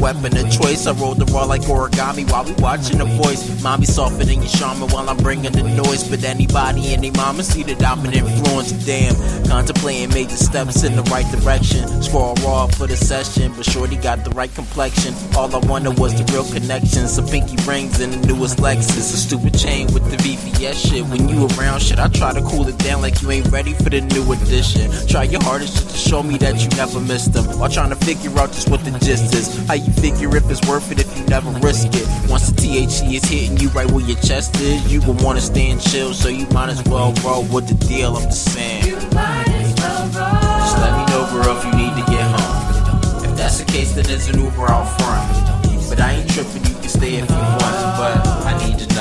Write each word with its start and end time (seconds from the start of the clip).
weapon 0.00 0.36
of 0.36 0.50
choice. 0.50 0.86
I 0.86 0.92
roll 0.92 1.14
the 1.14 1.24
raw 1.26 1.44
like 1.44 1.62
origami 1.62 2.30
while 2.30 2.44
we 2.44 2.52
watching 2.54 2.98
the 2.98 3.04
boys. 3.22 3.62
Mommy 3.62 3.86
softening 3.86 4.40
your 4.40 4.48
shaman 4.48 4.88
while 4.90 5.08
I'm 5.08 5.16
bringing 5.18 5.52
the 5.52 5.62
noise. 5.62 6.08
But 6.08 6.24
anybody 6.24 6.94
and 6.94 7.16
mama 7.16 7.42
see 7.42 7.62
the 7.62 7.74
an 7.78 8.12
influence. 8.12 8.72
Damn, 8.86 9.14
contemplating 9.48 10.10
major 10.10 10.36
steps 10.36 10.84
in 10.84 10.96
the 10.96 11.02
right 11.04 11.26
direction. 11.32 11.86
Scroll 12.02 12.34
raw 12.44 12.66
for 12.66 12.86
the 12.86 12.96
session, 12.96 13.52
but 13.56 13.64
Shorty 13.64 13.96
got 13.96 14.24
the 14.24 14.30
right 14.30 14.52
complexion. 14.54 15.14
All 15.36 15.54
I 15.54 15.58
wanted 15.66 15.98
was 15.98 16.14
the 16.14 16.24
real 16.32 16.44
connection. 16.44 17.08
Some 17.08 17.26
pinky 17.26 17.56
rings 17.66 18.00
and 18.00 18.12
the 18.12 18.26
newest 18.26 18.58
Lexus. 18.58 19.14
A 19.14 19.16
stupid 19.16 19.58
chain 19.58 19.86
with 19.92 20.04
the 20.10 20.16
VVS 20.16 20.90
shit. 20.90 21.04
When 21.06 21.28
you 21.28 21.48
around 21.58 21.80
shit, 21.80 21.98
I 21.98 22.08
try 22.08 22.32
to 22.32 22.42
cool 22.42 22.66
it 22.68 22.78
down 22.78 23.02
like 23.02 23.20
you 23.22 23.30
ain't 23.30 23.48
ready 23.48 23.74
for 23.74 23.90
the 23.90 24.00
new 24.00 24.32
edition. 24.32 24.90
Try 25.06 25.24
your 25.24 25.42
hardest 25.42 25.74
just 25.74 25.90
to 25.90 25.96
show 25.96 26.22
me 26.22 26.36
that 26.38 26.60
you 26.62 26.68
never 26.76 27.00
missed 27.00 27.32
them. 27.32 27.44
While 27.58 27.70
trying 27.70 27.90
to 27.90 27.96
figure 27.96 28.36
out 28.38 28.52
just 28.52 28.68
what 28.68 28.84
the 28.84 28.90
gist 28.98 29.34
is. 29.34 29.66
How 29.66 29.74
you 29.74 29.87
figure 29.92 30.34
if 30.36 30.50
it's 30.50 30.66
worth 30.68 30.90
it 30.90 30.98
if 30.98 31.18
you 31.18 31.24
never 31.26 31.50
risk 31.60 31.88
it. 31.94 32.06
Once 32.28 32.50
the 32.50 32.54
THC 32.60 33.14
is 33.14 33.24
hitting 33.24 33.56
you 33.58 33.68
right 33.70 33.90
where 33.90 34.04
your 34.04 34.18
chest 34.18 34.56
is, 34.60 34.92
you 34.92 35.00
will 35.02 35.18
wanna 35.24 35.40
stand 35.40 35.80
chill, 35.80 36.12
so 36.14 36.28
you 36.28 36.46
might 36.48 36.68
as 36.68 36.82
well 36.84 37.12
roll 37.24 37.44
with 37.44 37.68
the 37.68 37.74
deal. 37.86 38.16
I'm 38.16 38.24
just 38.24 38.52
saying. 38.52 38.86
You 38.86 38.96
might 39.12 39.48
as 39.48 39.74
well 39.80 40.04
roll. 40.18 40.58
Just 40.60 40.78
let 40.78 40.92
me 40.98 41.04
know, 41.12 41.24
girl, 41.32 41.56
if 41.56 41.64
you 41.64 41.72
need 41.72 41.94
to 42.00 42.04
get 42.10 42.24
home. 42.34 43.24
If 43.24 43.36
that's 43.36 43.58
the 43.58 43.64
case, 43.64 43.92
then 43.94 44.04
there's 44.04 44.28
an 44.28 44.38
Uber 44.40 44.68
out 44.68 44.86
front. 44.98 45.58
But 45.88 46.00
I 46.00 46.12
ain't 46.20 46.30
tripping, 46.30 46.64
you 46.64 46.74
can 46.74 46.88
stay 46.88 47.14
if 47.16 47.30
you 47.30 47.36
want, 47.36 47.76
but 47.96 48.26
I 48.44 48.52
need 48.66 48.78
to 48.78 48.86
know. 48.94 48.97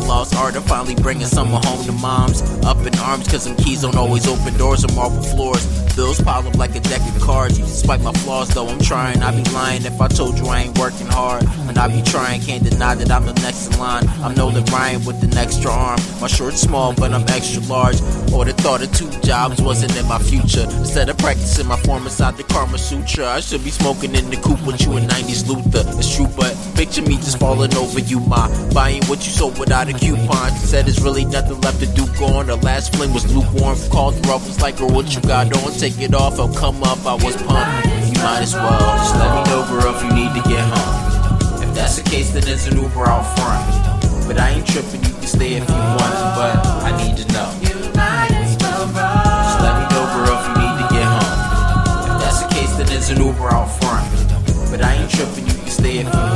Lost 0.00 0.34
art 0.34 0.56
of 0.56 0.64
finally 0.64 0.94
bringing 0.94 1.26
someone 1.26 1.62
home 1.64 1.84
to 1.86 1.92
moms. 1.92 2.42
Up 2.64 2.78
in 2.86 2.98
arms, 2.98 3.28
cause 3.28 3.44
them 3.44 3.56
keys 3.56 3.82
don't 3.82 3.96
always 3.96 4.26
open 4.26 4.56
doors 4.56 4.84
or 4.84 4.92
marble 4.94 5.22
floors. 5.22 5.79
Bills 6.00 6.18
pile 6.22 6.48
up 6.48 6.54
like 6.54 6.74
a 6.74 6.80
deck 6.80 7.02
of 7.14 7.20
cards. 7.20 7.58
You 7.58 7.64
Despite 7.66 8.00
my 8.00 8.12
flaws, 8.12 8.48
though, 8.54 8.68
I'm 8.68 8.78
trying. 8.78 9.22
I'd 9.22 9.44
be 9.44 9.50
lying 9.50 9.84
if 9.84 10.00
I 10.00 10.08
told 10.08 10.38
you 10.38 10.46
I 10.46 10.60
ain't 10.60 10.78
working 10.78 11.06
hard. 11.06 11.44
And 11.68 11.76
I 11.76 11.88
be 11.88 12.00
trying, 12.02 12.40
can't 12.40 12.62
deny 12.62 12.94
that 12.94 13.10
I'm 13.10 13.26
the 13.26 13.34
next 13.34 13.66
in 13.66 13.78
line. 13.78 14.08
I'm 14.22 14.34
Nolan 14.34 14.64
Ryan 14.66 15.04
with 15.04 15.22
an 15.22 15.36
extra 15.36 15.70
arm. 15.70 16.00
My 16.20 16.26
short's 16.26 16.60
small, 16.60 16.94
but 16.94 17.12
I'm 17.12 17.28
extra 17.28 17.62
large. 17.64 18.00
Or 18.32 18.44
the 18.44 18.54
thought 18.54 18.82
of 18.82 18.92
two 18.92 19.10
jobs 19.20 19.60
wasn't 19.60 19.96
in 19.96 20.06
my 20.06 20.18
future. 20.18 20.64
Instead 20.78 21.08
of 21.08 21.18
practicing 21.18 21.66
my 21.66 21.76
form 21.80 22.04
inside 22.04 22.36
the 22.36 22.44
Karma 22.44 22.78
Sutra, 22.78 23.26
I 23.26 23.40
should 23.40 23.64
be 23.64 23.70
smoking 23.70 24.14
in 24.14 24.30
the 24.30 24.36
coupe 24.36 24.64
with 24.66 24.80
you 24.82 24.96
in 24.96 25.04
90s 25.04 25.48
Luther. 25.48 25.84
It's 25.98 26.14
true, 26.14 26.28
but 26.36 26.54
picture 26.76 27.02
me 27.02 27.16
just 27.16 27.38
falling 27.38 27.74
over 27.74 27.98
you, 27.98 28.20
ma. 28.20 28.48
Buying 28.72 29.02
what 29.06 29.18
you 29.26 29.32
sold 29.32 29.58
without 29.58 29.88
a 29.88 29.92
coupon. 29.92 30.50
Said 30.56 30.86
there's 30.86 31.02
really 31.02 31.24
nothing 31.24 31.60
left 31.62 31.80
to 31.80 31.86
do, 31.94 32.06
gone. 32.18 32.46
The 32.46 32.56
last 32.56 32.94
fling 32.94 33.12
was 33.12 33.24
lukewarm. 33.34 33.76
Called 33.90 34.14
her 34.26 34.32
up, 34.32 34.42
was 34.42 34.60
like, 34.60 34.78
girl, 34.78 34.90
what 34.90 35.14
you 35.14 35.20
got 35.22 35.52
on? 35.56 35.72
Take 35.72 35.89
it 35.98 36.14
off, 36.14 36.38
I'll 36.38 36.52
come 36.52 36.82
up. 36.84 37.04
I 37.06 37.14
was 37.14 37.36
pumped. 37.36 37.86
You 38.06 38.22
might 38.22 38.42
as 38.42 38.54
well. 38.54 38.78
Just 38.98 39.16
let 39.16 39.32
me 39.34 39.42
know, 39.50 39.66
girl, 39.66 39.94
if 39.94 40.02
you 40.04 40.12
need 40.12 40.32
to 40.36 40.42
get 40.48 40.60
home. 40.60 41.62
If 41.62 41.74
that's 41.74 41.96
the 41.96 42.02
case, 42.08 42.30
then 42.32 42.42
there's 42.44 42.66
an 42.66 42.76
Uber 42.76 43.06
out 43.06 43.24
front. 43.34 43.64
But 44.26 44.38
I 44.38 44.50
ain't 44.50 44.66
tripping, 44.66 45.02
you 45.02 45.10
can 45.10 45.26
stay 45.26 45.54
if 45.54 45.68
you 45.68 45.74
want, 45.74 46.14
but 46.38 46.54
I 46.86 46.92
need 47.02 47.16
to 47.16 47.26
know. 47.32 47.50
Just 47.64 49.58
let 49.64 49.74
me 49.80 49.84
know, 49.90 50.04
girl, 50.14 50.36
if 50.38 50.44
you 50.46 50.54
need 50.62 50.76
to 50.78 50.86
get 50.94 51.06
home. 51.08 51.34
If 52.06 52.16
that's 52.22 52.42
the 52.42 52.48
case, 52.54 52.72
then 52.76 52.86
there's 52.86 53.10
an 53.10 53.18
Uber 53.24 53.50
out 53.50 53.66
front. 53.80 54.06
But 54.70 54.82
I 54.84 54.94
ain't 54.94 55.10
tripping, 55.10 55.46
you 55.46 55.54
can 55.54 55.66
stay 55.68 55.98
if 55.98 56.06
you 56.06 56.12
want, 56.12 56.29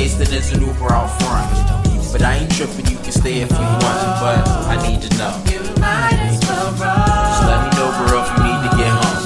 case, 0.00 0.14
then 0.14 0.28
there's 0.28 0.50
an 0.52 0.62
Uber 0.64 0.92
out 0.92 1.12
front. 1.20 1.52
But 2.12 2.22
I 2.22 2.38
ain't 2.38 2.50
tripping, 2.56 2.86
you 2.86 2.96
can 3.04 3.12
stay 3.12 3.42
if 3.44 3.50
you 3.50 3.68
want, 3.84 4.00
but 4.24 4.48
I 4.72 4.76
need 4.88 5.02
to 5.02 5.10
know. 5.20 5.34
Just 5.44 6.46
let 7.44 7.58
me 7.64 7.68
know, 7.76 7.88
girl, 8.00 8.24
if 8.24 8.28
you 8.32 8.40
need 8.48 8.60
to 8.64 8.70
get 8.80 8.92
home. 8.96 9.20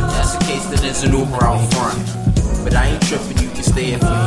If 0.00 0.08
that's 0.16 0.32
the 0.34 0.40
case, 0.48 0.64
then 0.70 0.80
there's 0.80 1.02
an 1.04 1.12
Uber 1.12 1.44
out 1.44 1.60
front. 1.74 2.00
But 2.64 2.72
I 2.74 2.96
ain't 2.96 3.02
tripping, 3.02 3.38
you 3.44 3.50
can 3.50 3.62
stay 3.62 3.92
if 3.92 4.02
you 4.02 4.08
want, 4.08 4.17